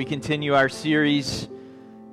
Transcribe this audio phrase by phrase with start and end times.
[0.00, 1.46] We continue our series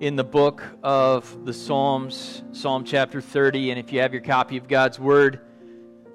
[0.02, 3.72] in the book of the Psalms, Psalm chapter 30.
[3.72, 5.40] And if you have your copy of God's Word,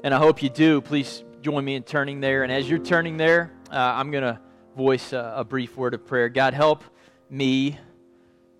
[0.04, 2.42] and I hope you do, please join me in turning there.
[2.42, 4.38] And as you're turning there, uh, I'm going to
[4.76, 6.28] voice a, a brief word of prayer.
[6.28, 6.84] God, help
[7.30, 7.78] me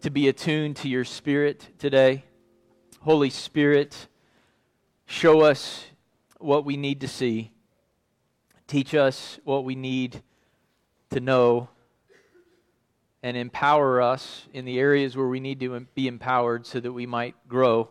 [0.01, 2.25] to be attuned to your Spirit today.
[3.01, 4.09] Holy Spirit,
[5.05, 5.85] show us
[6.39, 7.51] what we need to see,
[8.67, 10.23] teach us what we need
[11.11, 11.69] to know
[13.23, 17.07] and empower us in the areas where we need to be empowered so that we
[17.07, 17.89] might grow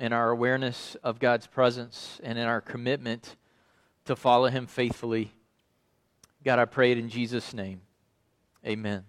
[0.00, 3.36] in our awareness of God's presence and in our commitment
[4.04, 5.32] to follow Him faithfully.
[6.44, 7.82] God, I pray it in Jesus' name.
[8.66, 9.04] Amen.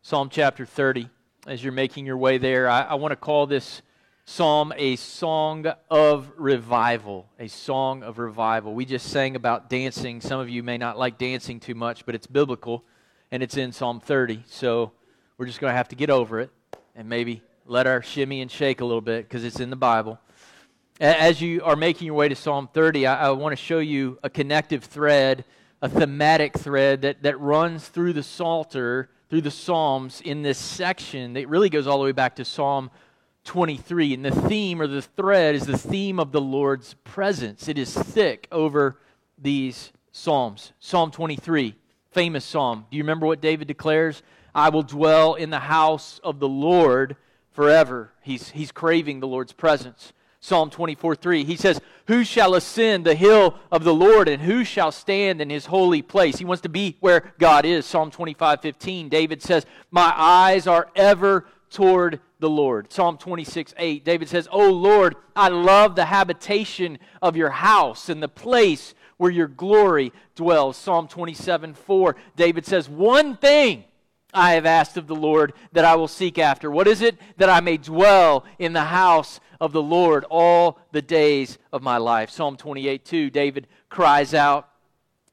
[0.00, 1.08] Psalm chapter 30.
[1.46, 3.82] As you're making your way there, I, I want to call this
[4.24, 7.28] psalm a song of revival.
[7.38, 8.74] A song of revival.
[8.74, 10.20] We just sang about dancing.
[10.20, 12.84] Some of you may not like dancing too much, but it's biblical
[13.32, 14.44] and it's in Psalm 30.
[14.46, 14.92] So
[15.38, 16.50] we're just going to have to get over it
[16.94, 20.20] and maybe let our shimmy and shake a little bit because it's in the Bible.
[21.00, 24.18] As you are making your way to Psalm 30, I, I want to show you
[24.22, 25.46] a connective thread,
[25.80, 31.32] a thematic thread that, that runs through the Psalter, through the Psalms in this section
[31.32, 32.90] that really goes all the way back to Psalm
[33.44, 34.12] 23.
[34.12, 37.66] And the theme or the thread is the theme of the Lord's presence.
[37.66, 38.98] It is thick over
[39.38, 40.72] these Psalms.
[40.78, 41.76] Psalm 23
[42.12, 42.86] famous psalm.
[42.90, 44.22] Do you remember what David declares?
[44.54, 47.16] I will dwell in the house of the Lord
[47.52, 48.12] forever.
[48.22, 50.12] He's, he's craving the Lord's presence.
[50.40, 54.64] Psalm 24 3, he says, Who shall ascend the hill of the Lord, and who
[54.64, 56.38] shall stand in his holy place?
[56.38, 57.86] He wants to be where God is.
[57.86, 62.92] Psalm 25 15, David says, My eyes are ever toward the Lord.
[62.92, 68.20] Psalm 26 8, David says, O Lord, I love the habitation of your house and
[68.20, 70.76] the place where your glory dwells.
[70.76, 73.84] Psalm 27 4, David says, One thing
[74.34, 76.72] I have asked of the Lord that I will seek after.
[76.72, 77.16] What is it?
[77.36, 81.98] That I may dwell in the house of the Lord all the days of my
[81.98, 82.30] life.
[82.30, 84.68] Psalm 28 2, David cries out,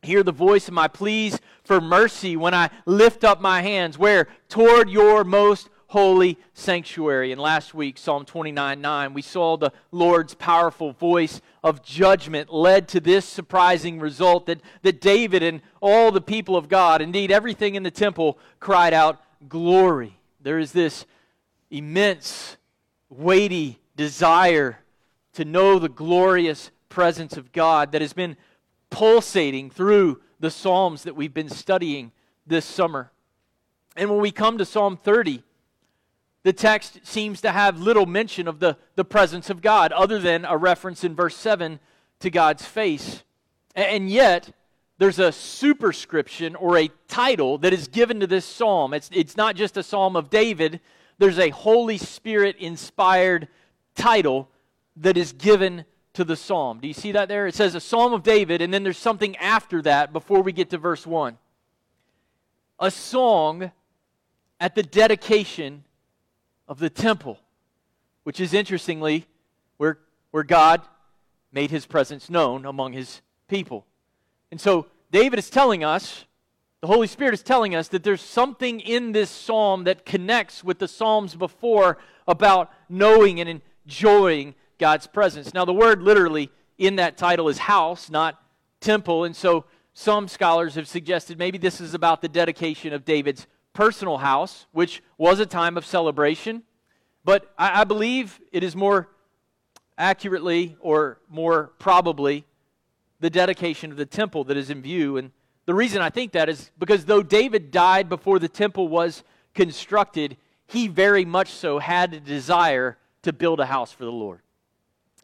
[0.03, 3.97] Hear the voice of my pleas for mercy when I lift up my hands.
[3.97, 4.27] Where?
[4.49, 7.31] Toward your most holy sanctuary.
[7.31, 12.87] And last week, Psalm 29 9, we saw the Lord's powerful voice of judgment led
[12.89, 17.75] to this surprising result that, that David and all the people of God, indeed everything
[17.75, 20.15] in the temple, cried out, Glory.
[20.41, 21.05] There is this
[21.71, 22.57] immense,
[23.09, 24.79] weighty desire
[25.33, 28.37] to know the glorious presence of God that has been
[28.89, 32.11] pulsating through the Psalms that we've been studying
[32.45, 33.11] this summer.
[33.95, 35.43] And when we come to Psalm 30,
[36.43, 40.45] the text seems to have little mention of the, the presence of God, other than
[40.45, 41.79] a reference in verse 7
[42.21, 43.23] to God's face.
[43.75, 44.53] And yet,
[44.97, 48.93] there's a superscription or a title that is given to this psalm.
[48.93, 50.79] It's, it's not just a psalm of David,
[51.17, 53.49] there's a Holy Spirit inspired
[53.95, 54.49] title
[54.95, 56.79] that is given to the psalm.
[56.79, 57.47] Do you see that there?
[57.47, 60.69] It says a psalm of David, and then there's something after that before we get
[60.71, 61.37] to verse 1.
[62.79, 63.71] A song
[64.59, 65.83] at the dedication
[66.69, 67.39] of the temple,
[68.23, 69.25] which is interestingly
[69.77, 69.97] where,
[70.31, 70.81] where God
[71.51, 73.85] made his presence known among his people.
[74.51, 76.25] And so David is telling us,
[76.81, 80.79] the Holy Spirit is telling us that there's something in this psalm that connects with
[80.79, 81.97] the psalms before
[82.27, 85.53] about knowing and enjoying God's presence.
[85.53, 88.41] Now, the word literally in that title is house, not
[88.79, 89.25] temple.
[89.25, 94.17] And so some scholars have suggested maybe this is about the dedication of David's personal
[94.17, 96.63] house, which was a time of celebration.
[97.23, 99.09] But I, I believe it is more
[99.97, 102.45] accurately or more probably
[103.19, 105.17] the dedication of the temple that is in view.
[105.17, 105.31] And
[105.65, 109.23] the reason I think that is because though David died before the temple was
[109.53, 110.37] constructed,
[110.67, 114.41] he very much so had a desire to build a house for the Lord.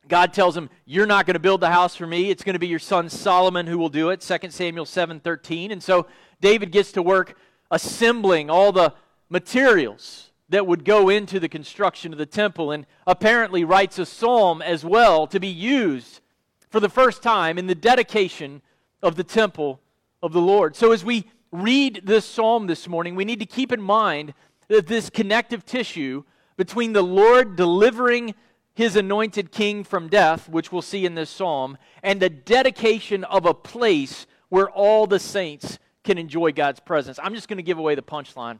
[0.08, 2.30] God tells him, You're not going to build the house for me.
[2.30, 4.22] It's going to be your son Solomon who will do it.
[4.22, 5.72] 2 Samuel 7 13.
[5.72, 6.08] And so
[6.42, 7.38] David gets to work
[7.72, 8.94] assembling all the
[9.30, 14.62] materials that would go into the construction of the temple and apparently writes a psalm
[14.62, 16.22] as well to be used
[16.70, 18.62] for the first time in the dedication
[19.02, 19.80] of the temple
[20.22, 20.76] of the Lord.
[20.76, 24.34] So as we read this psalm this morning, we need to keep in mind
[24.68, 26.24] that this connective tissue
[26.58, 28.36] between the Lord delivering
[28.74, 33.46] his anointed king from death, which we'll see in this psalm, and the dedication of
[33.46, 37.20] a place where all the saints can enjoy God's presence.
[37.22, 38.60] I'm just going to give away the punchline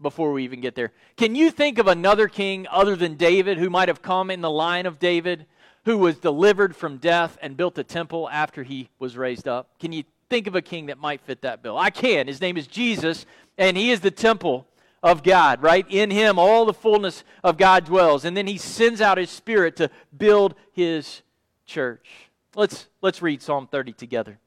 [0.00, 0.92] before we even get there.
[1.16, 4.50] Can you think of another king other than David who might have come in the
[4.50, 5.46] line of David,
[5.84, 9.78] who was delivered from death and built a temple after he was raised up?
[9.78, 11.76] Can you think of a king that might fit that bill?
[11.76, 12.26] I can.
[12.26, 13.26] His name is Jesus,
[13.56, 14.66] and he is the temple
[15.02, 15.86] of God, right?
[15.88, 18.24] In him, all the fullness of God dwells.
[18.24, 21.22] And then he sends out his spirit to build his
[21.66, 22.08] church.
[22.54, 24.38] Let's, let's read Psalm 30 together.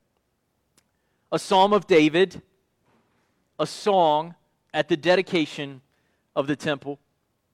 [1.32, 2.42] A psalm of David,
[3.58, 4.36] a song
[4.74, 5.82] at the dedication
[6.36, 7.00] of the temple.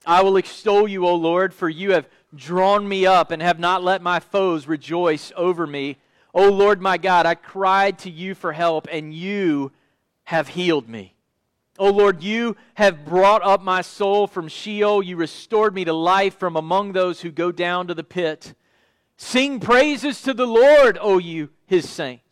[0.06, 3.84] I will extol you, O Lord, for you have drawn me up and have not
[3.84, 5.98] let my foes rejoice over me.
[6.34, 9.72] O Lord my God, I cried to you for help, and you
[10.26, 11.14] have healed me.
[11.80, 15.04] O Lord, you have brought up my soul from Sheol.
[15.04, 18.56] You restored me to life from among those who go down to the pit.
[19.18, 22.27] Sing praises to the Lord, O you, his saints,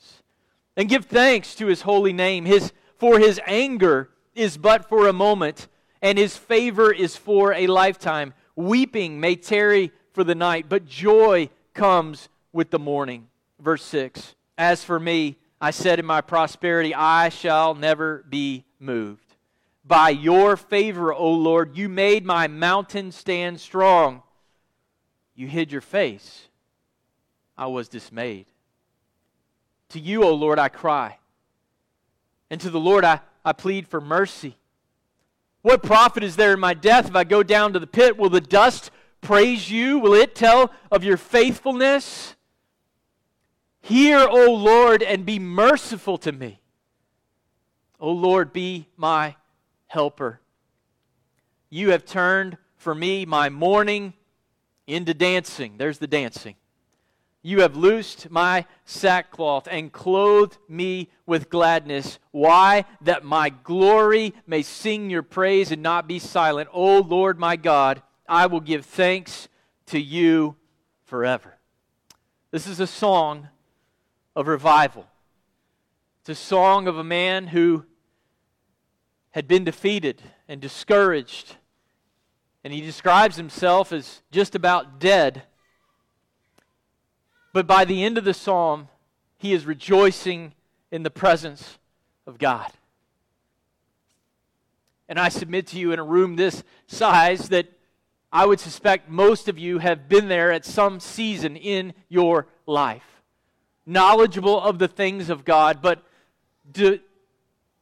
[0.76, 2.46] and give thanks to his holy name.
[2.46, 5.68] His, for his anger is but for a moment,
[6.02, 8.34] and his favor is for a lifetime.
[8.56, 13.28] Weeping may tarry for the night, but joy comes with the morning.
[13.60, 19.36] Verse 6 As for me, I said in my prosperity, I shall never be moved.
[19.86, 24.24] By your favor, O Lord, you made my mountain stand strong.
[25.36, 26.48] You hid your face.
[27.58, 28.48] I was dismayed.
[29.90, 31.20] To you, O Lord, I cry.
[32.50, 34.58] And to the Lord I, I plead for mercy.
[35.62, 38.18] What profit is there in my death if I go down to the pit?
[38.18, 38.92] Will the dust
[39.22, 40.00] praise you?
[40.00, 42.36] Will it tell of your faithfulness?
[43.82, 46.60] Hear, O Lord, and be merciful to me.
[48.00, 49.36] O Lord, be my
[49.88, 50.40] helper.
[51.70, 54.14] You have turned for me my mourning
[54.88, 55.76] into dancing.
[55.78, 56.56] There's the dancing.
[57.46, 62.18] You have loosed my sackcloth and clothed me with gladness.
[62.32, 62.86] Why?
[63.02, 66.70] That my glory may sing your praise and not be silent.
[66.74, 69.48] O Lord my God, I will give thanks
[69.86, 70.56] to you
[71.04, 71.54] forever.
[72.50, 73.50] This is a song
[74.36, 75.06] of revival.
[76.22, 77.86] It's a song of a man who
[79.30, 81.58] had been defeated and discouraged.
[82.64, 85.44] And he describes himself as just about dead.
[87.56, 88.90] But by the end of the psalm,
[89.38, 90.52] he is rejoicing
[90.92, 91.78] in the presence
[92.28, 92.70] of God.
[95.08, 97.72] And I submit to you in a room this size that
[98.30, 103.22] I would suspect most of you have been there at some season in your life.
[103.86, 106.04] Knowledgeable of the things of God, but
[106.70, 107.00] de-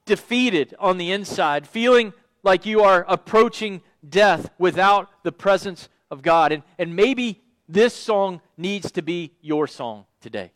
[0.05, 6.51] defeated on the inside, feeling like you are approaching death without the presence of God.
[6.51, 10.51] And, and maybe this song needs to be your song today.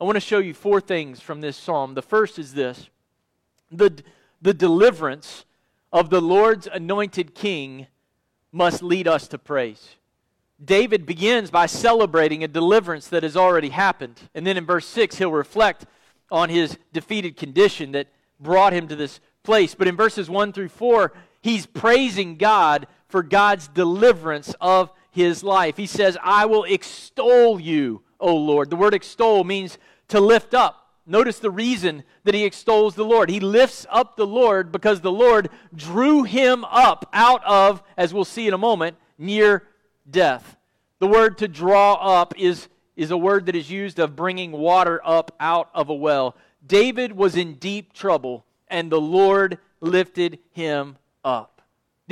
[0.00, 1.94] I want to show you four things from this psalm.
[1.94, 2.88] The first is this
[3.70, 4.02] the,
[4.40, 5.44] the deliverance
[5.92, 7.86] of the Lord's anointed king
[8.50, 9.96] must lead us to praise.
[10.62, 14.20] David begins by celebrating a deliverance that has already happened.
[14.34, 15.86] And then in verse 6, he'll reflect
[16.30, 18.08] on his defeated condition that
[18.38, 19.74] brought him to this place.
[19.74, 25.76] But in verses 1 through 4, he's praising God for God's deliverance of his life.
[25.76, 28.70] He says, I will extol you, O Lord.
[28.70, 29.78] The word extol means
[30.08, 30.78] to lift up.
[31.06, 33.28] Notice the reason that he extols the Lord.
[33.28, 38.24] He lifts up the Lord because the Lord drew him up out of, as we'll
[38.24, 39.64] see in a moment, near
[40.08, 40.56] death.
[40.98, 45.00] The word to draw up is, is a word that is used of bringing water
[45.04, 46.36] up out of a well.
[46.64, 51.51] David was in deep trouble, and the Lord lifted him up.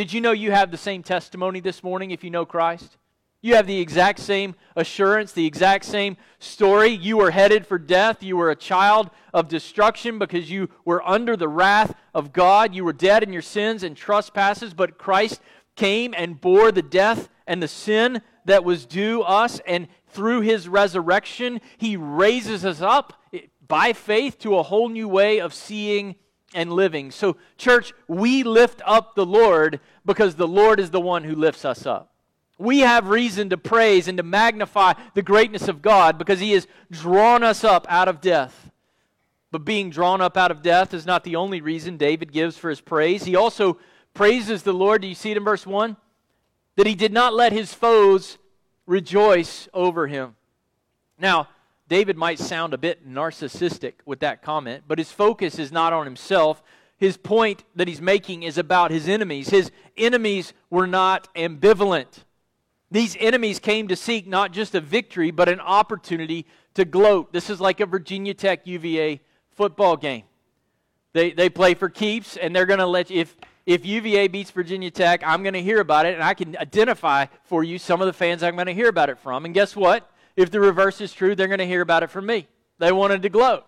[0.01, 2.97] Did you know you have the same testimony this morning if you know Christ?
[3.43, 6.89] You have the exact same assurance, the exact same story.
[6.89, 8.23] You were headed for death.
[8.23, 12.75] You were a child of destruction because you were under the wrath of God.
[12.75, 15.43] You were dead in your sins and trespasses, but Christ
[15.77, 19.61] came and bore the death and the sin that was due us.
[19.67, 23.23] And through his resurrection, he raises us up
[23.69, 26.15] by faith to a whole new way of seeing
[26.55, 27.11] and living.
[27.11, 31.65] So, church, we lift up the Lord because the Lord is the one who lifts
[31.65, 32.13] us up.
[32.59, 36.67] We have reason to praise and to magnify the greatness of God because He has
[36.91, 38.71] drawn us up out of death.
[39.51, 42.71] But being drawn up out of death is not the only reason David gives for
[42.71, 43.25] his praise.
[43.25, 43.79] He also
[44.15, 45.03] praises the Lord.
[45.03, 45.97] Do you see it in verse 1?
[46.77, 48.39] That he did not let his foes
[48.87, 50.37] rejoice over him.
[51.19, 51.49] Now,
[51.91, 56.07] David might sound a bit narcissistic with that comment, but his focus is not on
[56.07, 56.63] himself.
[56.97, 59.49] his point that he's making is about his enemies.
[59.49, 62.25] His enemies were not ambivalent.
[62.91, 67.33] These enemies came to seek not just a victory, but an opportunity to gloat.
[67.33, 70.25] This is like a Virginia Tech UVA football game.
[71.15, 74.51] They, they play for keeps, and they're going to let you, if, if UVA beats
[74.51, 78.03] Virginia Tech, I'm going to hear about it, and I can identify for you some
[78.03, 79.47] of the fans I'm going to hear about it from.
[79.47, 80.10] And guess what?
[80.37, 82.47] If the reverse is true, they're going to hear about it from me.
[82.79, 83.65] They wanted to gloat.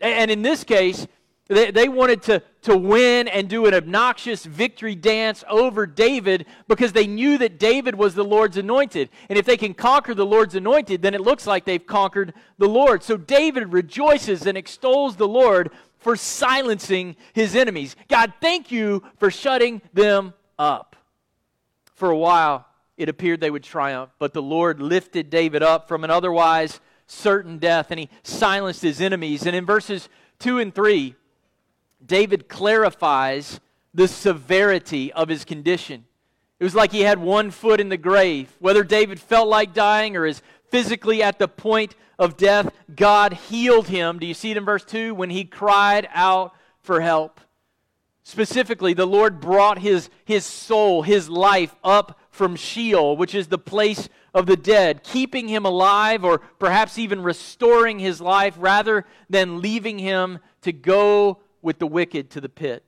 [0.00, 1.06] And in this case,
[1.48, 6.92] they, they wanted to, to win and do an obnoxious victory dance over David because
[6.92, 9.08] they knew that David was the Lord's anointed.
[9.28, 12.68] And if they can conquer the Lord's anointed, then it looks like they've conquered the
[12.68, 13.02] Lord.
[13.02, 17.96] So David rejoices and extols the Lord for silencing his enemies.
[18.08, 20.96] God, thank you for shutting them up.
[21.94, 22.67] For a while,
[22.98, 27.58] it appeared they would triumph, but the Lord lifted David up from an otherwise certain
[27.58, 29.46] death and he silenced his enemies.
[29.46, 30.08] And in verses
[30.40, 31.14] 2 and 3,
[32.04, 33.60] David clarifies
[33.94, 36.04] the severity of his condition.
[36.60, 38.54] It was like he had one foot in the grave.
[38.58, 43.86] Whether David felt like dying or is physically at the point of death, God healed
[43.86, 44.18] him.
[44.18, 45.14] Do you see it in verse 2?
[45.14, 46.52] When he cried out
[46.82, 47.40] for help.
[48.24, 53.58] Specifically, the Lord brought his, his soul, his life up from Sheol, which is the
[53.58, 59.60] place of the dead, keeping him alive or perhaps even restoring his life rather than
[59.60, 62.84] leaving him to go with the wicked to the pit.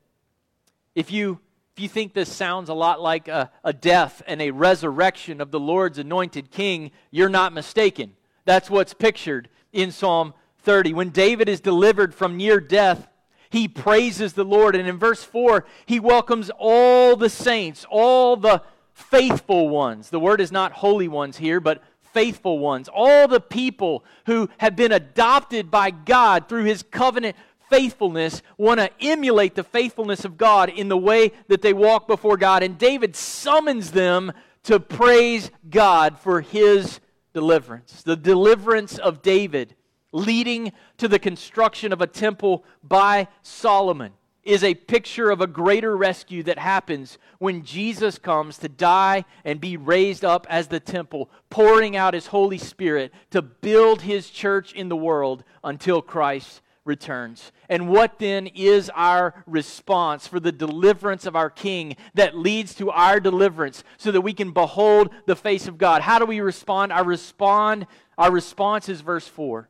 [0.95, 1.41] If you,
[1.77, 5.51] if you think this sounds a lot like a, a death and a resurrection of
[5.51, 8.13] the Lord's anointed king, you're not mistaken.
[8.45, 10.95] That's what's pictured in Psalm 30.
[10.95, 13.09] When David is delivered from near death,
[13.51, 14.77] he praises the Lord.
[14.77, 18.63] And in verse 4, he welcomes all the saints, all the
[19.01, 20.11] faithful ones.
[20.11, 22.89] The word is not holy ones here, but faithful ones.
[22.93, 27.37] All the people who have been adopted by God through his covenant
[27.69, 32.37] faithfulness want to emulate the faithfulness of God in the way that they walk before
[32.37, 32.63] God.
[32.63, 34.33] And David summons them
[34.65, 37.01] to praise God for his
[37.33, 38.03] deliverance.
[38.03, 39.77] The deliverance of David
[40.13, 45.97] leading to the construction of a temple by Solomon is a picture of a greater
[45.97, 51.31] rescue that happens when Jesus comes to die and be raised up as the temple,
[51.51, 57.53] pouring out his Holy Spirit to build his church in the world until Christ returns.
[57.69, 62.91] And what then is our response for the deliverance of our King that leads to
[62.91, 66.03] our deliverance so that we can behold the face of God?
[66.03, 66.93] How do we respond?
[66.93, 69.69] Our respond our response is verse 4.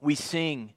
[0.00, 0.74] We sing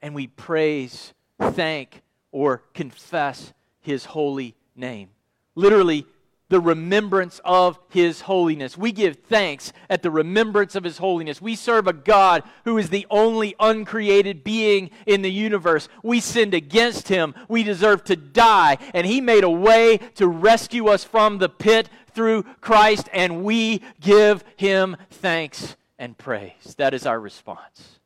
[0.00, 2.02] and we praise, thank
[2.32, 5.10] or confess his holy name.
[5.54, 6.06] Literally
[6.48, 8.76] the remembrance of his holiness.
[8.76, 11.40] We give thanks at the remembrance of his holiness.
[11.40, 15.88] We serve a God who is the only uncreated being in the universe.
[16.02, 17.34] We sinned against him.
[17.48, 18.76] We deserve to die.
[18.92, 23.80] And he made a way to rescue us from the pit through Christ, and we
[23.98, 26.74] give him thanks and praise.
[26.76, 28.00] That is our response.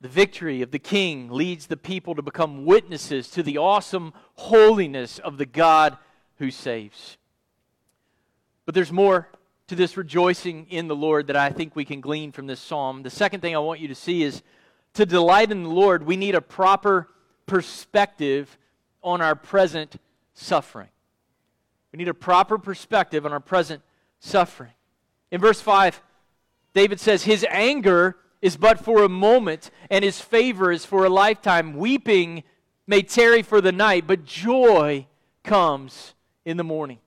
[0.00, 5.18] The victory of the king leads the people to become witnesses to the awesome holiness
[5.18, 5.98] of the God
[6.38, 7.18] who saves.
[8.64, 9.28] But there's more
[9.66, 13.02] to this rejoicing in the Lord that I think we can glean from this psalm.
[13.02, 14.42] The second thing I want you to see is
[14.94, 17.08] to delight in the Lord, we need a proper
[17.46, 18.58] perspective
[19.02, 19.96] on our present
[20.34, 20.88] suffering.
[21.92, 23.82] We need a proper perspective on our present
[24.18, 24.72] suffering.
[25.30, 26.00] In verse 5,
[26.74, 31.10] David says, His anger is but for a moment, and his favor is for a
[31.10, 31.76] lifetime.
[31.76, 32.42] Weeping
[32.86, 35.06] may tarry for the night, but joy
[35.44, 36.98] comes in the morning.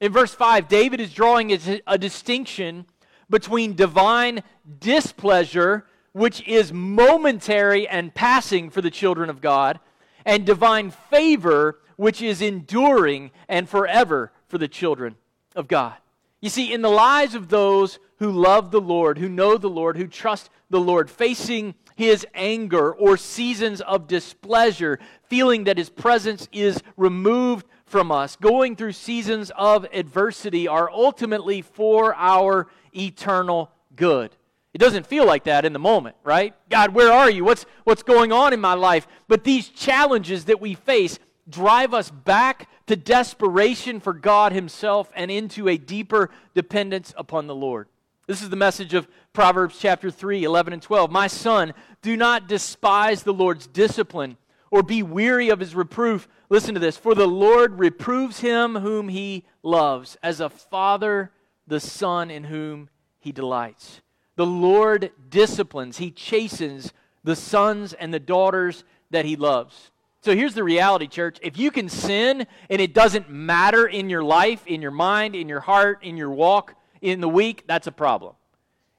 [0.00, 1.52] In verse 5, David is drawing
[1.86, 2.86] a distinction
[3.30, 4.42] between divine
[4.80, 9.80] displeasure, which is momentary and passing for the children of God,
[10.26, 15.16] and divine favor, which is enduring and forever for the children
[15.56, 15.94] of God.
[16.42, 19.96] You see, in the lives of those who love the Lord, who know the Lord,
[19.96, 26.48] who trust the Lord, facing his anger or seasons of displeasure, feeling that his presence
[26.52, 34.34] is removed from us, going through seasons of adversity, are ultimately for our eternal good.
[34.74, 36.54] It doesn't feel like that in the moment, right?
[36.70, 37.44] God, where are you?
[37.44, 39.06] What's, what's going on in my life?
[39.28, 41.20] But these challenges that we face
[41.52, 47.54] drive us back to desperation for God Himself and into a deeper dependence upon the
[47.54, 47.88] Lord.
[48.26, 51.10] This is the message of Proverbs chapter 3, 11 and 12.
[51.10, 54.36] My son, do not despise the Lord's discipline
[54.70, 56.26] or be weary of his reproof.
[56.48, 56.96] Listen to this.
[56.96, 61.30] For the Lord reproves him whom he loves, as a father
[61.66, 64.00] the son in whom he delights.
[64.36, 66.92] The Lord disciplines, he chastens
[67.22, 69.90] the sons and the daughters that he loves.
[70.22, 71.38] So here's the reality, church.
[71.42, 75.48] If you can sin and it doesn't matter in your life, in your mind, in
[75.48, 78.34] your heart, in your walk, in the week, that's a problem.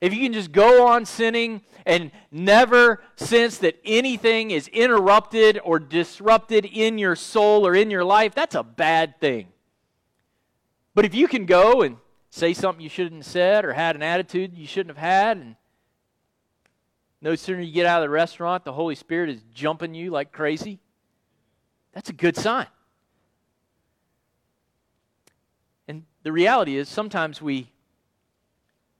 [0.02, 5.80] If you can just go on sinning and never sense that anything is interrupted or
[5.80, 9.48] disrupted in your soul or in your life, that's a bad thing.
[10.94, 11.96] But if you can go and
[12.32, 15.56] say something you shouldn't have said or had an attitude you shouldn't have had, and
[17.22, 20.34] no sooner you get out of the restaurant, the Holy Spirit is jumping you like
[20.34, 20.82] crazy,
[21.94, 22.68] that's a good sign.
[25.88, 27.70] And the reality is sometimes we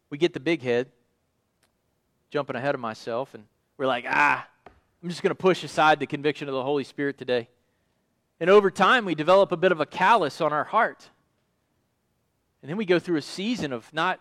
[0.10, 0.92] we get the big head,
[2.30, 3.46] jumping ahead of myself, and
[3.78, 4.48] we're like, ah,
[5.02, 7.50] I'm just going to push aside the conviction of the Holy Spirit today.
[8.40, 11.10] And over time, we develop a bit of a callus on our heart.
[12.62, 14.20] And then we go through a season of not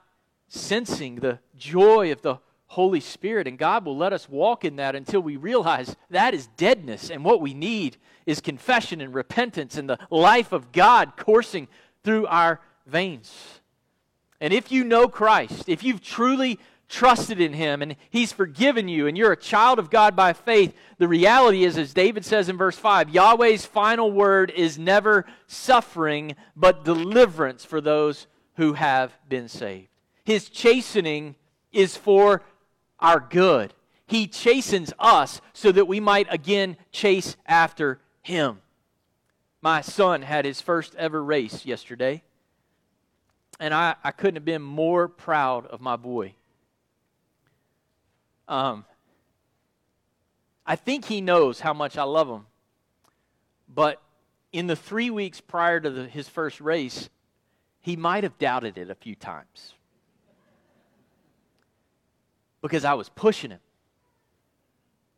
[0.48, 2.38] sensing the joy of the
[2.72, 3.46] Holy Spirit.
[3.46, 7.10] And God will let us walk in that until we realize that is deadness.
[7.10, 11.68] And what we need is confession and repentance and the life of God coursing
[12.02, 13.60] through our veins.
[14.40, 19.06] And if you know Christ, if you've truly trusted in him and he's forgiven you
[19.06, 22.56] and you're a child of God by faith, the reality is, as David says in
[22.56, 28.26] verse 5, Yahweh's final word is never suffering, but deliverance for those
[28.56, 29.88] who have been saved.
[30.24, 31.34] His chastening
[31.70, 32.42] is for
[33.02, 33.74] our good.
[34.06, 38.62] He chastens us so that we might again chase after him.
[39.60, 42.22] My son had his first ever race yesterday
[43.62, 46.34] and I, I couldn't have been more proud of my boy.
[48.48, 48.84] Um,
[50.66, 52.46] I think he knows how much I love him.
[53.72, 54.02] But
[54.52, 57.08] in the three weeks prior to the, his first race,
[57.80, 59.74] he might have doubted it a few times.
[62.62, 63.60] Because I was pushing him.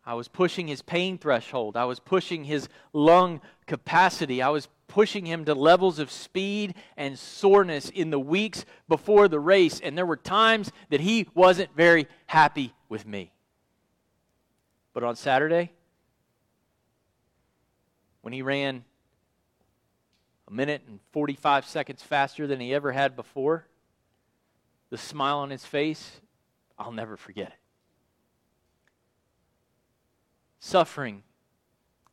[0.06, 1.76] I was pushing his pain threshold.
[1.76, 4.42] I was pushing his lung capacity.
[4.42, 9.40] I was pushing him to levels of speed and soreness in the weeks before the
[9.40, 9.80] race.
[9.80, 13.32] And there were times that he wasn't very happy with me.
[14.92, 15.72] But on Saturday,
[18.20, 18.84] when he ran
[20.46, 23.66] a minute and 45 seconds faster than he ever had before,
[24.90, 26.20] the smile on his face,
[26.78, 27.58] I'll never forget it.
[30.58, 31.22] Suffering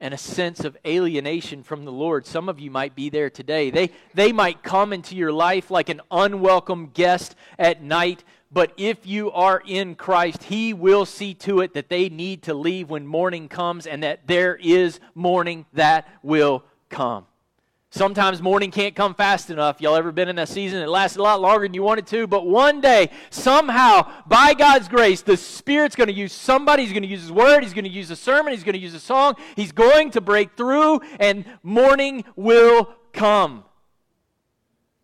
[0.02, 2.26] and a sense of alienation from the Lord.
[2.26, 3.70] Some of you might be there today.
[3.70, 9.06] They, they might come into your life like an unwelcome guest at night, but if
[9.06, 13.06] you are in Christ, He will see to it that they need to leave when
[13.06, 17.28] morning comes and that there is morning that will come.
[17.94, 19.82] Sometimes morning can't come fast enough.
[19.82, 20.82] Y'all ever been in that season?
[20.82, 24.88] It lasted a lot longer than you wanted to, but one day, somehow, by God's
[24.88, 26.84] grace, the Spirit's going to use somebody.
[26.84, 27.64] He's going to use His Word.
[27.64, 28.54] He's going to use a sermon.
[28.54, 29.36] He's going to use a song.
[29.58, 33.66] He's going to break through, and morning will come.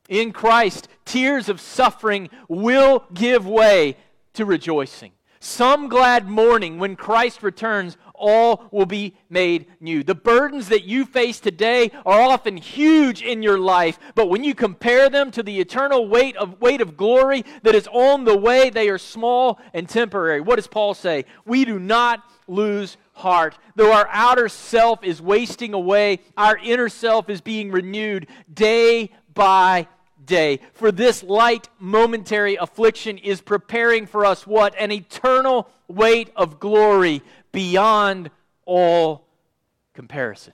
[0.08, 3.98] In Christ, tears of suffering will give way
[4.36, 5.12] to rejoicing.
[5.42, 10.04] Some glad morning when Christ returns all will be made new.
[10.04, 14.56] The burdens that you face today are often huge in your life, but when you
[14.56, 18.70] compare them to the eternal weight of weight of glory that is on the way,
[18.70, 20.42] they are small and temporary.
[20.42, 21.26] What does Paul say?
[21.46, 23.58] We do not lose heart.
[23.76, 29.88] Though our outer self is wasting away, our inner self is being renewed day by
[30.26, 30.60] day.
[30.74, 34.76] For this light momentary affliction is preparing for us what?
[34.78, 38.30] An eternal weight of glory beyond
[38.66, 39.28] all
[39.94, 40.54] comparison.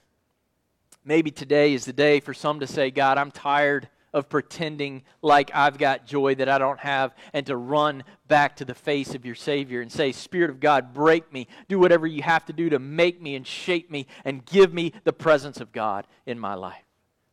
[1.04, 5.50] Maybe today is the day for some to say, God, I'm tired of pretending like
[5.52, 9.26] I've got joy that I don't have, and to run back to the face of
[9.26, 11.48] your Savior and say, Spirit of God, break me.
[11.68, 14.92] Do whatever you have to do to make me and shape me and give me
[15.02, 16.84] the presence of God in my life.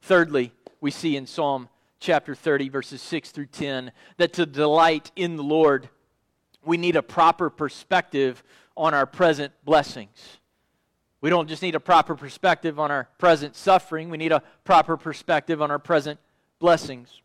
[0.02, 1.70] Thirdly, we see in Psalm
[2.00, 5.88] chapter 30, verses 6 through 10, that to delight in the Lord,
[6.66, 8.44] we need a proper perspective
[8.76, 10.40] on our present blessings.
[11.22, 14.98] We don't just need a proper perspective on our present suffering, we need a proper
[14.98, 16.20] perspective on our present
[16.60, 17.22] blessings.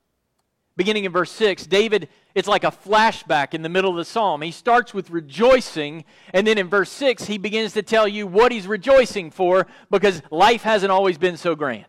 [0.76, 4.42] Beginning in verse 6, David, it's like a flashback in the middle of the psalm.
[4.42, 6.04] He starts with rejoicing,
[6.34, 10.20] and then in verse 6, he begins to tell you what he's rejoicing for because
[10.30, 11.86] life hasn't always been so grand.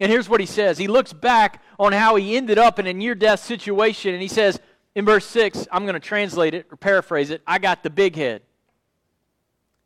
[0.00, 2.92] And here's what he says He looks back on how he ended up in a
[2.92, 4.60] near death situation, and he says
[4.94, 8.16] in verse 6, I'm going to translate it or paraphrase it I got the big
[8.16, 8.42] head.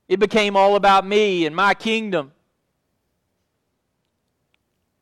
[0.08, 2.32] It became all about me and my kingdom.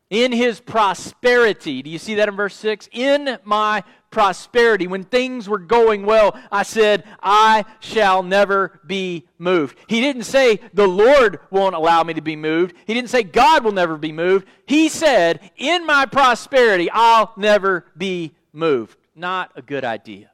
[0.09, 2.88] In his prosperity, do you see that in verse 6?
[2.92, 9.77] In my prosperity, when things were going well, I said, I shall never be moved.
[9.88, 12.77] He didn't say, the Lord won't allow me to be moved.
[12.87, 14.47] He didn't say, God will never be moved.
[14.66, 18.97] He said, in my prosperity, I'll never be moved.
[19.16, 20.31] Not a good idea.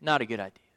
[0.00, 0.67] Not a good idea.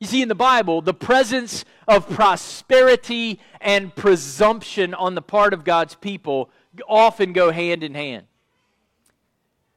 [0.00, 5.62] You see, in the Bible, the presence of prosperity and presumption on the part of
[5.62, 6.48] God's people
[6.88, 8.24] often go hand in hand.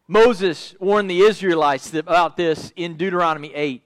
[0.08, 3.82] Moses warned the Israelites about this in Deuteronomy 8.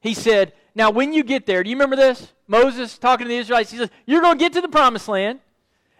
[0.00, 2.32] He said, Now, when you get there, do you remember this?
[2.46, 5.40] Moses talking to the Israelites, he says, You're going to get to the promised land.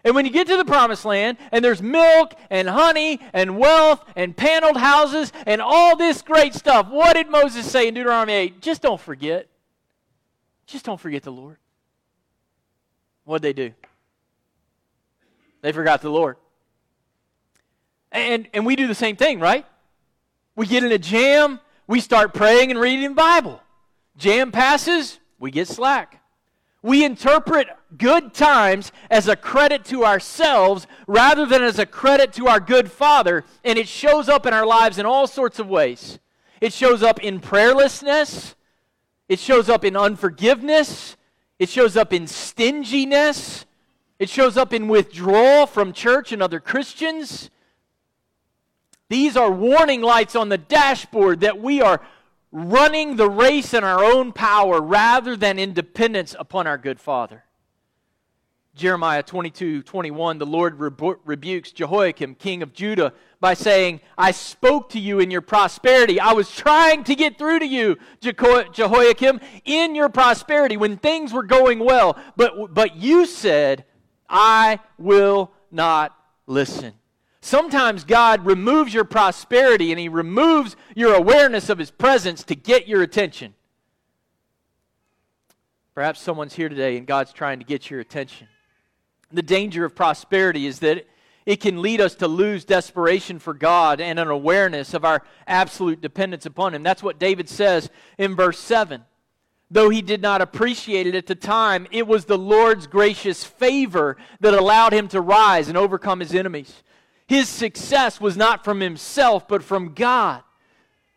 [0.05, 4.05] And when you get to the promised land, and there's milk and honey and wealth
[4.15, 8.61] and paneled houses and all this great stuff, what did Moses say in Deuteronomy 8?
[8.61, 9.47] Just don't forget.
[10.67, 11.57] Just don't forget the Lord.
[13.23, 13.73] What'd they do?
[15.61, 16.37] They forgot the Lord.
[18.11, 19.65] And, and we do the same thing, right?
[20.55, 23.61] We get in a jam, we start praying and reading the Bible.
[24.17, 26.21] Jam passes, we get slack.
[26.81, 32.47] We interpret good times as a credit to ourselves rather than as a credit to
[32.47, 36.19] our good Father, and it shows up in our lives in all sorts of ways.
[36.61, 38.55] It shows up in prayerlessness,
[39.29, 41.17] it shows up in unforgiveness,
[41.59, 43.65] it shows up in stinginess,
[44.19, 47.49] it shows up in withdrawal from church and other Christians.
[49.09, 52.01] These are warning lights on the dashboard that we are
[52.51, 57.43] running the race in our own power rather than in dependence upon our good Father.
[58.75, 64.89] Jeremiah 22 21, the Lord rebu- rebukes Jehoiakim, king of Judah, by saying, I spoke
[64.89, 66.19] to you in your prosperity.
[66.19, 71.43] I was trying to get through to you, Jehoiakim, in your prosperity when things were
[71.43, 72.17] going well.
[72.35, 73.85] But, but you said,
[74.27, 76.93] I will not listen.
[77.41, 82.87] Sometimes God removes your prosperity and He removes your awareness of His presence to get
[82.87, 83.53] your attention.
[85.93, 88.47] Perhaps someone's here today and God's trying to get your attention.
[89.31, 91.05] The danger of prosperity is that
[91.47, 96.01] it can lead us to lose desperation for God and an awareness of our absolute
[96.01, 96.83] dependence upon Him.
[96.83, 99.05] That's what David says in verse 7.
[99.71, 104.17] Though he did not appreciate it at the time, it was the Lord's gracious favor
[104.41, 106.83] that allowed him to rise and overcome his enemies.
[107.27, 110.43] His success was not from himself, but from God.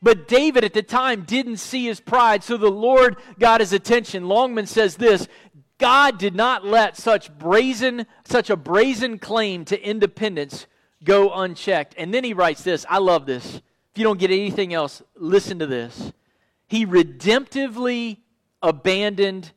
[0.02, 4.28] But David at the time didn't see his pride, so the Lord got his attention.
[4.28, 5.28] Longman says this
[5.80, 10.66] God did not let such brazen, such a brazen claim to independence
[11.02, 11.94] go unchecked.
[11.98, 12.86] And then he writes this.
[12.88, 13.56] I love this.
[13.56, 16.12] If you don't get anything else, listen to this.
[16.68, 18.18] He redemptively
[18.62, 19.50] abandoned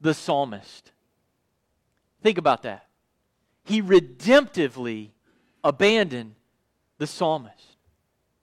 [0.00, 0.92] the psalmist.
[2.22, 2.86] Think about that.
[3.64, 5.10] He redemptively
[5.64, 6.34] abandoned
[6.98, 7.69] the psalmist.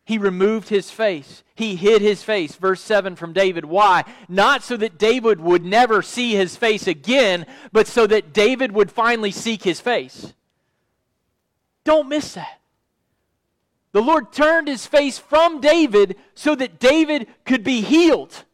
[0.07, 1.43] He removed his face.
[1.53, 2.55] He hid his face.
[2.55, 3.65] Verse 7 from David.
[3.65, 4.05] Why?
[4.29, 8.89] Not so that David would never see his face again, but so that David would
[8.89, 10.33] finally seek his face.
[11.83, 12.61] Don't miss that.
[13.91, 18.45] The Lord turned his face from David so that David could be healed.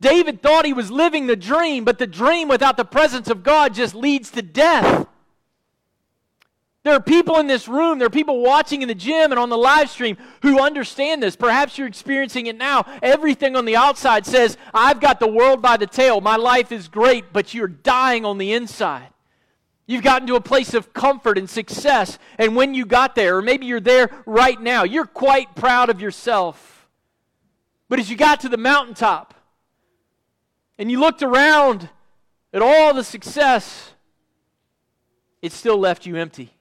[0.00, 3.74] David thought he was living the dream, but the dream without the presence of God
[3.74, 5.01] just leads to death.
[6.84, 9.50] There are people in this room, there are people watching in the gym and on
[9.50, 11.36] the live stream who understand this.
[11.36, 12.84] Perhaps you're experiencing it now.
[13.00, 16.20] Everything on the outside says, I've got the world by the tail.
[16.20, 19.08] My life is great, but you're dying on the inside.
[19.86, 22.18] You've gotten to a place of comfort and success.
[22.36, 26.00] And when you got there, or maybe you're there right now, you're quite proud of
[26.00, 26.88] yourself.
[27.88, 29.34] But as you got to the mountaintop
[30.78, 31.90] and you looked around
[32.52, 33.92] at all the success,
[35.42, 36.52] it still left you empty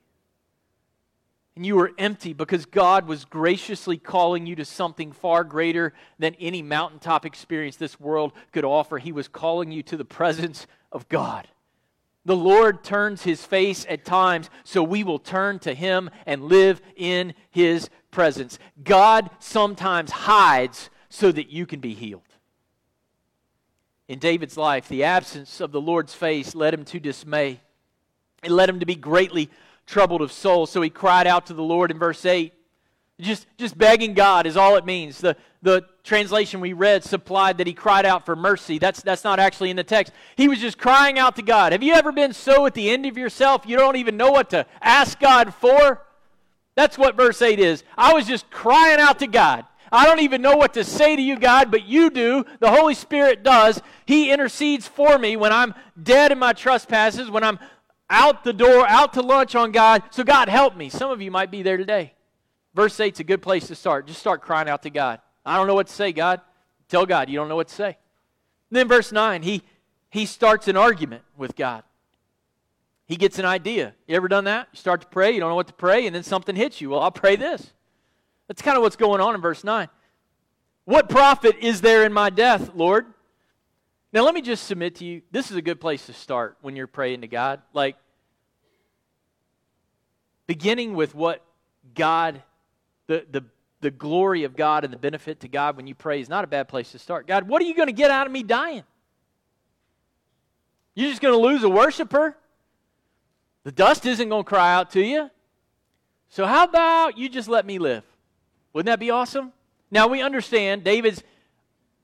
[1.55, 6.35] and you were empty because God was graciously calling you to something far greater than
[6.35, 8.97] any mountaintop experience this world could offer.
[8.97, 11.47] He was calling you to the presence of God.
[12.23, 16.81] The Lord turns his face at times, so we will turn to him and live
[16.95, 18.59] in his presence.
[18.83, 22.21] God sometimes hides so that you can be healed.
[24.07, 27.59] In David's life, the absence of the Lord's face led him to dismay.
[28.43, 29.49] It led him to be greatly
[29.91, 30.65] troubled of soul.
[30.65, 32.53] So he cried out to the Lord in verse 8.
[33.19, 35.19] Just, just begging God is all it means.
[35.19, 38.79] The, the translation we read supplied that he cried out for mercy.
[38.79, 40.11] That's, that's not actually in the text.
[40.35, 41.73] He was just crying out to God.
[41.73, 44.49] Have you ever been so at the end of yourself you don't even know what
[44.51, 46.01] to ask God for?
[46.73, 47.83] That's what verse 8 is.
[47.95, 49.65] I was just crying out to God.
[49.91, 52.45] I don't even know what to say to you, God, but you do.
[52.59, 53.81] The Holy Spirit does.
[54.05, 57.59] He intercedes for me when I'm dead in my trespasses, when I'm
[58.11, 60.03] out the door, out to lunch on God.
[60.11, 60.89] So, God, help me.
[60.89, 62.13] Some of you might be there today.
[62.75, 64.05] Verse 8 is a good place to start.
[64.05, 65.19] Just start crying out to God.
[65.45, 66.41] I don't know what to say, God.
[66.87, 67.87] Tell God you don't know what to say.
[67.87, 69.63] And then verse 9, he,
[70.09, 71.83] he starts an argument with God.
[73.05, 73.93] He gets an idea.
[74.07, 74.69] You ever done that?
[74.71, 76.91] You start to pray, you don't know what to pray, and then something hits you.
[76.91, 77.73] Well, I'll pray this.
[78.47, 79.89] That's kind of what's going on in verse 9.
[80.85, 83.05] What profit is there in my death, Lord?
[84.13, 86.75] Now, let me just submit to you this is a good place to start when
[86.75, 87.61] you're praying to God.
[87.73, 87.95] Like,
[90.47, 91.43] beginning with what
[91.95, 92.43] God,
[93.07, 93.45] the, the,
[93.79, 96.47] the glory of God and the benefit to God when you pray is not a
[96.47, 97.25] bad place to start.
[97.25, 98.83] God, what are you going to get out of me dying?
[100.93, 102.35] You're just going to lose a worshiper?
[103.63, 105.29] The dust isn't going to cry out to you.
[106.29, 108.03] So, how about you just let me live?
[108.73, 109.53] Wouldn't that be awesome?
[109.89, 111.23] Now, we understand David's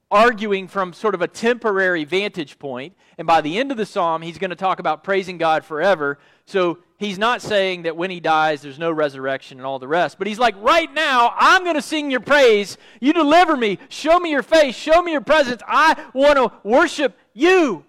[0.10, 4.22] arguing from sort of a temporary vantage point, and by the end of the psalm,
[4.22, 6.18] he's going to talk about praising God forever.
[6.46, 10.18] So, he's not saying that when he dies, there's no resurrection and all the rest,
[10.18, 12.78] but he's like, right now, I'm going to sing your praise.
[13.00, 13.80] You deliver me.
[13.90, 14.76] Show me your face.
[14.76, 15.62] Show me your presence.
[15.68, 17.84] I want to worship you.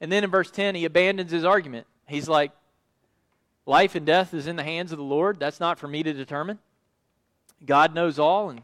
[0.00, 1.86] And then in verse 10, he abandons his argument.
[2.06, 2.52] He's like,
[3.64, 5.38] Life and death is in the hands of the Lord.
[5.38, 6.58] That's not for me to determine.
[7.64, 8.50] God knows all.
[8.50, 8.62] And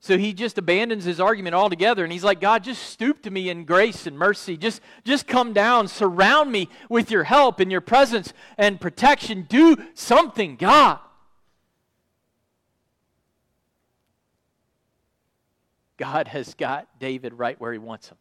[0.00, 2.04] so he just abandons his argument altogether.
[2.04, 4.56] And he's like, God, just stoop to me in grace and mercy.
[4.56, 5.88] Just, just come down.
[5.88, 9.46] Surround me with your help and your presence and protection.
[9.48, 11.00] Do something, God.
[15.96, 18.18] God has got David right where he wants him.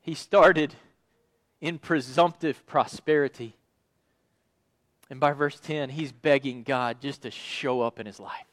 [0.00, 0.74] He started
[1.60, 3.56] in presumptive prosperity.
[5.08, 8.46] And by verse 10, he's begging God just to show up in his life.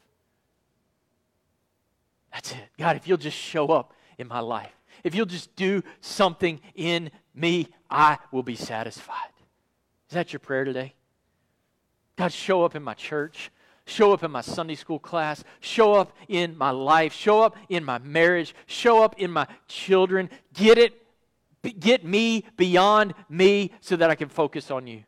[2.32, 2.68] That's it.
[2.78, 4.72] God, if you'll just show up in my life,
[5.04, 9.30] if you'll just do something in me, I will be satisfied.
[10.08, 10.94] Is that your prayer today?
[12.16, 13.50] God, show up in my church.
[13.84, 15.42] Show up in my Sunday school class.
[15.60, 17.12] Show up in my life.
[17.12, 18.54] Show up in my marriage.
[18.66, 20.30] Show up in my children.
[20.54, 21.02] Get it
[21.78, 25.04] get me beyond me so that I can focus on you.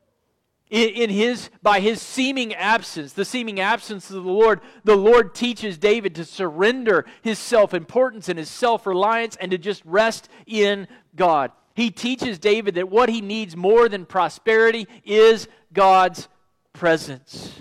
[0.74, 5.32] In, in his, by his seeming absence, the seeming absence of the Lord, the Lord
[5.32, 10.28] teaches David to surrender his self importance and his self reliance and to just rest
[10.48, 11.52] in God.
[11.76, 16.26] He teaches David that what he needs more than prosperity is God's
[16.72, 17.52] presence.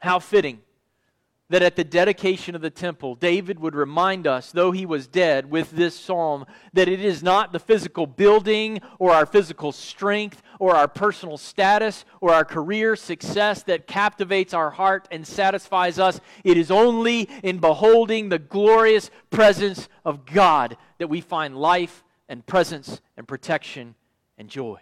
[0.00, 0.62] How fitting
[1.50, 5.50] that at the dedication of the temple, David would remind us, though he was dead,
[5.50, 10.76] with this psalm, that it is not the physical building or our physical strength or
[10.76, 16.20] our personal status or our career success that captivates our heart and satisfies us.
[16.44, 22.46] It is only in beholding the glorious presence of God that we find life and
[22.46, 23.96] presence and protection
[24.38, 24.78] and joy.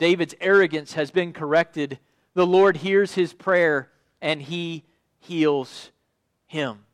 [0.00, 2.00] David's arrogance has been corrected.
[2.34, 4.82] The Lord hears his prayer and he
[5.20, 5.90] heals
[6.46, 6.84] him.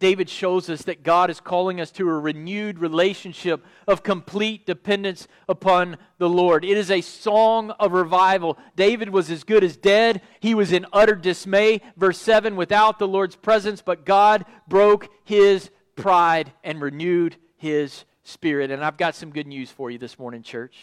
[0.00, 5.26] David shows us that God is calling us to a renewed relationship of complete dependence
[5.48, 6.64] upon the Lord.
[6.64, 8.58] It is a song of revival.
[8.76, 10.22] David was as good as dead.
[10.38, 11.80] He was in utter dismay.
[11.96, 18.70] Verse 7 without the Lord's presence, but God broke his pride and renewed his spirit.
[18.70, 20.78] And I've got some good news for you this morning, church.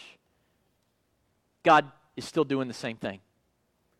[1.62, 3.20] God is still doing the same thing.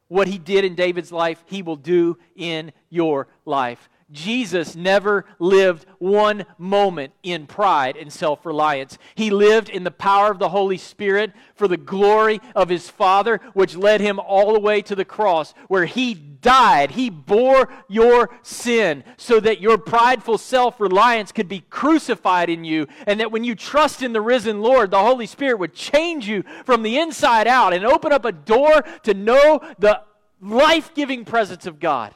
[0.09, 3.89] What he did in David's life, he will do in your life.
[4.13, 8.99] Jesus never lived one moment in pride and self reliance.
[9.17, 13.41] He lived in the power of the Holy Spirit for the glory of his Father,
[13.53, 16.93] which led him all the way to the cross, where he died.
[16.93, 22.87] He bore your sin so that your prideful self reliance could be crucified in you,
[23.09, 26.45] and that when you trust in the risen Lord, the Holy Spirit would change you
[26.65, 30.01] from the inside out and open up a door to know the
[30.41, 32.15] life giving presence of God.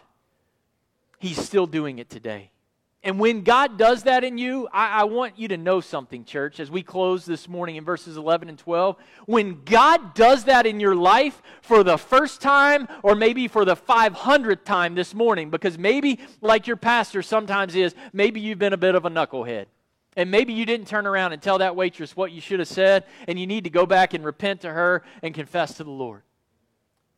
[1.20, 2.50] He's still doing it today.
[3.02, 6.60] And when God does that in you, I, I, want you to know something, church,
[6.60, 8.96] as we close this morning in verses 11 and 12.
[9.26, 13.76] When God does that in your life for the first time, or maybe for the
[13.76, 18.78] 500th time this morning, because maybe, like your pastor sometimes is, maybe you've been a
[18.78, 19.66] bit of a knucklehead.
[20.16, 23.04] And maybe you didn't turn around and tell that waitress what you should have said,
[23.28, 26.22] and you need to go back and repent to her and confess to the Lord.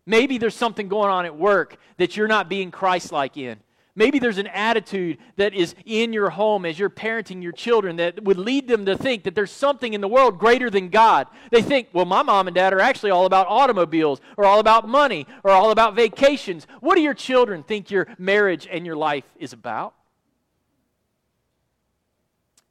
[0.06, 3.58] Maybe there's something going on at work that you're not being Christ like in.
[3.94, 8.24] Maybe there's an attitude that is in your home as you're parenting your children that
[8.24, 11.26] would lead them to think that there's something in the world greater than God.
[11.50, 14.88] They think, well, my mom and dad are actually all about automobiles or all about
[14.88, 16.66] money or all about vacations.
[16.80, 19.94] What do your children think your marriage and your life is about?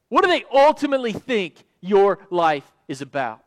[0.10, 3.43] What do they ultimately think your life is about?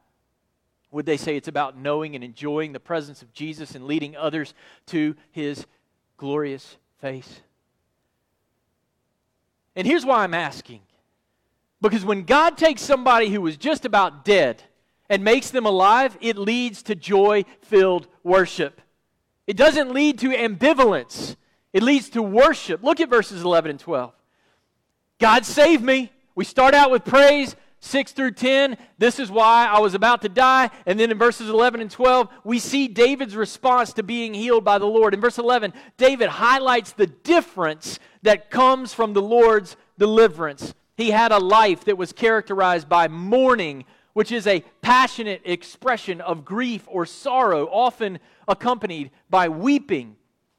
[0.93, 4.55] Would they say it's about knowing and enjoying the presence of Jesus and leading others
[4.87, 5.67] to his
[6.17, 7.41] glorious face?
[9.77, 10.81] And here's why I'm asking.
[11.81, 14.63] Because when God takes somebody who was just about dead
[15.11, 18.81] and makes them alive, it leads to joy filled worship.
[19.47, 21.37] It doesn't lead to ambivalence,
[21.73, 22.83] it leads to worship.
[22.83, 24.13] Look at verses 11 and 12.
[25.19, 26.11] God saved me.
[26.35, 27.57] We start out with praise.
[27.85, 30.71] 6 through 10, this is why I was about to die.
[30.87, 34.79] And then in verses 11 and 12, we see David's response to being healed by
[34.79, 35.13] the Lord.
[35.13, 40.75] In verse 11, David highlights the difference that comes from the Lord's deliverance.
[40.97, 43.85] He had a life that was characterized by mourning,
[44.15, 50.17] which is a passionate expression of grief or sorrow, often accompanied by weeping.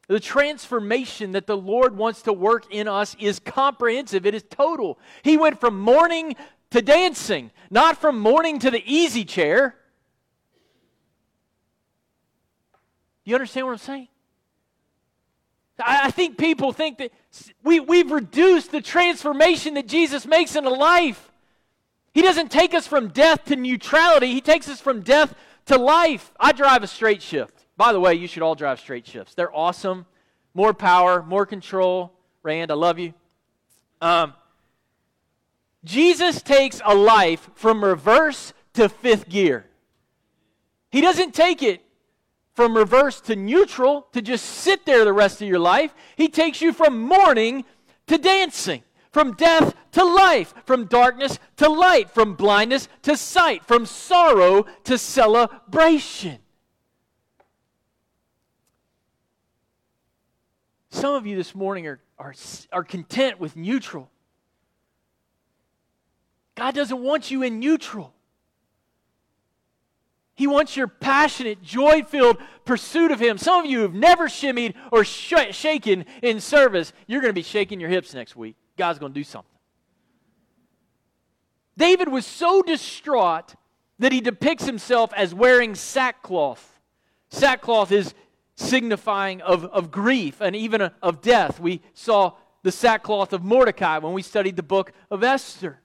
[0.08, 5.00] The transformation that the Lord wants to work in us is comprehensive, it is total.
[5.24, 6.36] He went from mourning
[6.70, 9.76] to dancing, not from mourning to the easy chair.
[13.24, 14.08] You understand what I'm saying?
[15.84, 17.12] I think people think that
[17.64, 21.32] we, we've reduced the transformation that Jesus makes in a life.
[22.14, 25.34] He doesn't take us from death to neutrality, He takes us from death
[25.66, 26.32] to life.
[26.40, 27.66] I drive a straight shift.
[27.78, 29.34] By the way, you should all drive straight shifts.
[29.34, 30.06] They're awesome.
[30.54, 32.14] More power, more control.
[32.42, 33.14] Rand, I love you.
[34.02, 34.34] Um,
[35.84, 39.66] Jesus takes a life from reverse to fifth gear.
[40.90, 41.82] He doesn't take it
[42.56, 45.94] from reverse to neutral to just sit there the rest of your life.
[46.16, 47.66] He takes you from mourning
[48.08, 53.86] to dancing, from death to life, from darkness to light, from blindness to sight, from
[53.86, 56.40] sorrow to celebration.
[60.90, 62.34] Some of you this morning are, are,
[62.72, 64.10] are content with neutral.
[66.56, 68.15] God doesn't want you in neutral.
[70.36, 73.38] He wants your passionate, joy filled pursuit of Him.
[73.38, 76.92] Some of you have never shimmied or sh- shaken in service.
[77.08, 78.56] You're going to be shaking your hips next week.
[78.78, 79.50] God's going to do something.
[81.78, 83.56] David was so distraught
[84.00, 86.80] that he depicts himself as wearing sackcloth.
[87.30, 88.14] Sackcloth is
[88.56, 91.60] signifying of, of grief and even of death.
[91.60, 95.80] We saw the sackcloth of Mordecai when we studied the book of Esther.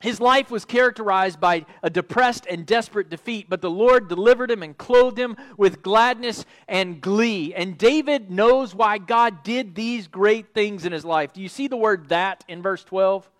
[0.00, 4.62] His life was characterized by a depressed and desperate defeat, but the Lord delivered him
[4.62, 7.54] and clothed him with gladness and glee.
[7.54, 11.32] And David knows why God did these great things in his life.
[11.32, 13.30] Do you see the word that in verse 12?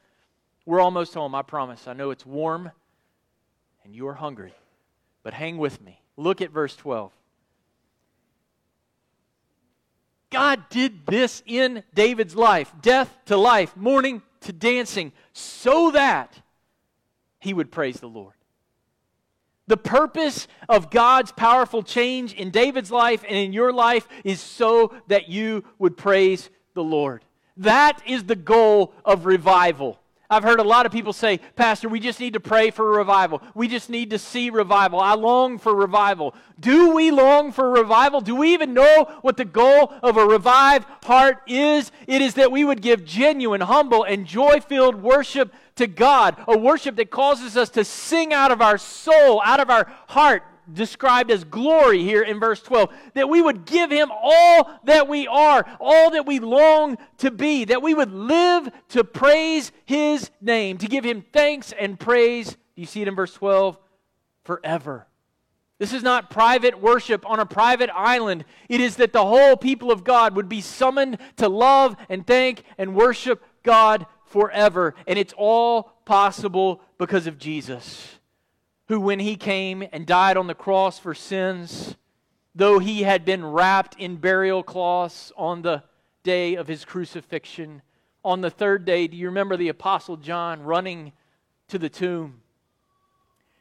[0.64, 1.86] We're almost home, I promise.
[1.86, 2.70] I know it's warm
[3.84, 4.54] and you are hungry,
[5.22, 6.00] but hang with me.
[6.16, 7.12] Look at verse 12.
[10.30, 16.40] God did this in David's life death to life, mourning to dancing, so that
[17.44, 18.34] he would praise the Lord.
[19.66, 24.94] The purpose of God's powerful change in David's life and in your life is so
[25.08, 27.22] that you would praise the Lord.
[27.56, 30.00] That is the goal of revival.
[30.34, 33.40] I've heard a lot of people say, Pastor, we just need to pray for revival.
[33.54, 34.98] We just need to see revival.
[34.98, 36.34] I long for revival.
[36.58, 38.20] Do we long for revival?
[38.20, 41.92] Do we even know what the goal of a revived heart is?
[42.08, 46.58] It is that we would give genuine, humble, and joy filled worship to God, a
[46.58, 51.30] worship that causes us to sing out of our soul, out of our heart, described
[51.30, 52.92] as glory here in verse 12.
[53.14, 57.64] That we would give him all that we are, all that we long to be,
[57.66, 62.50] that we would live to praise his name, to give him thanks and praise.
[62.50, 63.78] Do you see it in verse 12?
[64.44, 65.06] Forever.
[65.78, 68.44] This is not private worship on a private island.
[68.68, 72.62] It is that the whole people of God would be summoned to love and thank
[72.78, 74.94] and worship God forever.
[75.06, 78.13] And it's all possible because of Jesus
[78.88, 81.96] who, when he came and died on the cross for sins,
[82.54, 85.82] though he had been wrapped in burial cloths on the
[86.22, 87.82] day of his crucifixion,
[88.24, 91.12] on the third day, do you remember the Apostle John running
[91.68, 92.40] to the tomb?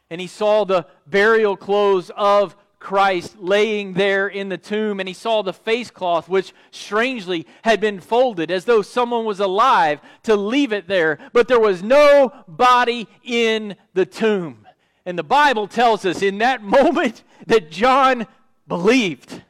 [0.10, 5.14] And he saw the burial clothes of Christ laying there in the tomb, and he
[5.14, 10.36] saw the face cloth, which strangely had been folded as though someone was alive to
[10.36, 14.63] leave it there, but there was no body in the tomb.
[15.06, 18.28] And the Bible tells us in that moment that John
[18.68, 19.42] believed.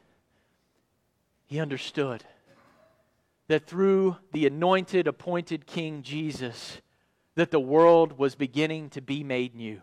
[1.46, 2.24] He understood
[3.48, 6.80] that through the anointed, appointed King Jesus,
[7.34, 9.82] that the world was beginning to be made new.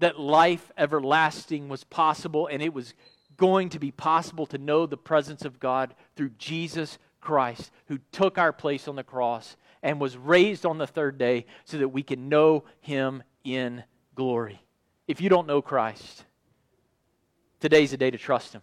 [0.00, 2.94] That life everlasting was possible, and it was
[3.36, 8.36] going to be possible to know the presence of God through Jesus Christ, who took
[8.36, 12.02] our place on the cross and was raised on the third day so that we
[12.02, 14.63] can know him in glory
[15.06, 16.24] if you don't know Christ,
[17.60, 18.62] today's the day to trust Him.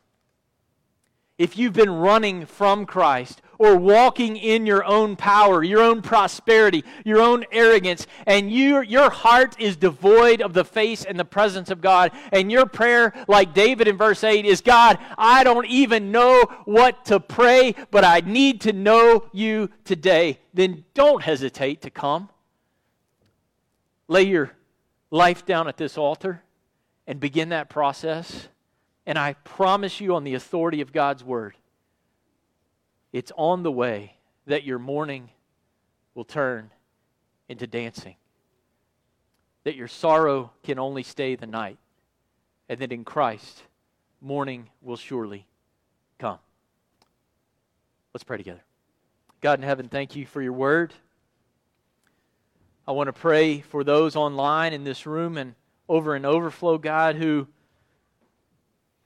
[1.37, 6.83] If you've been running from Christ or walking in your own power, your own prosperity,
[7.03, 11.71] your own arrogance, and you, your heart is devoid of the face and the presence
[11.71, 16.11] of God, and your prayer, like David in verse 8, is God, I don't even
[16.11, 21.89] know what to pray, but I need to know you today, then don't hesitate to
[21.89, 22.29] come.
[24.07, 24.51] Lay your
[25.11, 26.41] life down at this altar
[27.05, 28.47] and begin that process.
[29.05, 31.55] And I promise you, on the authority of God's word,
[33.11, 34.15] it's on the way
[34.47, 35.29] that your mourning
[36.15, 36.71] will turn
[37.49, 38.15] into dancing.
[39.65, 41.77] That your sorrow can only stay the night.
[42.69, 43.63] And that in Christ,
[44.21, 45.45] morning will surely
[46.17, 46.39] come.
[48.13, 48.63] Let's pray together.
[49.41, 50.93] God in heaven, thank you for your word.
[52.87, 55.53] I want to pray for those online in this room and
[55.87, 57.47] over and overflow, God, who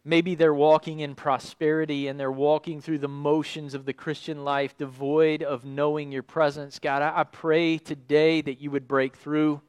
[0.06, 4.78] maybe they're walking in prosperity and they're walking through the motions of the Christian life
[4.78, 6.80] devoid of knowing your presence.
[6.80, 9.62] God, I, I pray today that you would break through,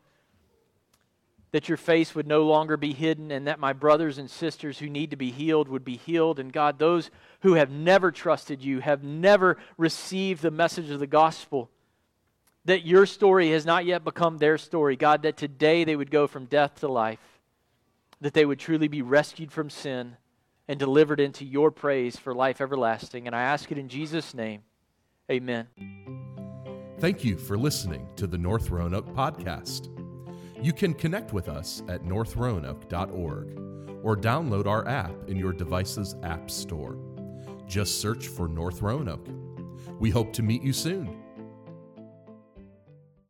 [1.50, 4.88] that your face would no longer be hidden, and that my brothers and sisters who
[4.88, 6.38] need to be healed would be healed.
[6.38, 11.08] And God, those who have never trusted you, have never received the message of the
[11.08, 11.70] gospel,
[12.66, 14.96] that your story has not yet become their story.
[14.96, 17.40] God, that today they would go from death to life,
[18.20, 20.16] that they would truly be rescued from sin
[20.68, 23.28] and delivered into your praise for life everlasting.
[23.28, 24.62] And I ask it in Jesus' name.
[25.30, 25.68] Amen.
[26.98, 29.92] Thank you for listening to the North Roanoke podcast.
[30.60, 33.60] You can connect with us at northroanoke.org
[34.02, 36.98] or download our app in your device's app store.
[37.68, 39.28] Just search for North Roanoke.
[40.00, 41.25] We hope to meet you soon.